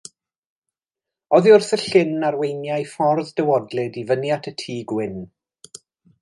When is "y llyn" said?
1.77-2.25